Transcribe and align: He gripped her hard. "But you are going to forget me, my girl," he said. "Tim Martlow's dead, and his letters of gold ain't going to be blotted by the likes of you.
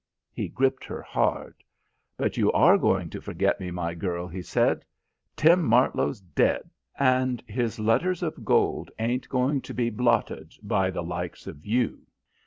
He 0.33 0.47
gripped 0.49 0.83
her 0.85 1.03
hard. 1.03 1.63
"But 2.17 2.35
you 2.35 2.51
are 2.53 2.75
going 2.79 3.11
to 3.11 3.21
forget 3.21 3.59
me, 3.59 3.69
my 3.69 3.93
girl," 3.93 4.27
he 4.27 4.41
said. 4.41 4.83
"Tim 5.35 5.61
Martlow's 5.63 6.21
dead, 6.21 6.71
and 6.97 7.39
his 7.45 7.77
letters 7.79 8.23
of 8.23 8.43
gold 8.43 8.89
ain't 8.97 9.29
going 9.29 9.61
to 9.61 9.75
be 9.75 9.91
blotted 9.91 10.55
by 10.63 10.89
the 10.89 11.03
likes 11.03 11.45
of 11.45 11.67
you. 11.67 12.07